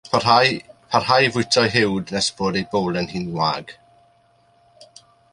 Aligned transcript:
Parhau 1.01 1.25
i 1.25 1.29
fwyta'i 1.35 1.83
huwd 1.89 2.13
nes 2.15 2.29
bod 2.39 2.57
ei 2.61 2.65
bowlen 2.71 3.09
hi'n 3.11 3.27
wag. 3.35 3.75